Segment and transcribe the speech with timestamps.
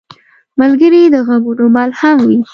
[0.59, 2.39] ملګری د غمونو ملهم وي.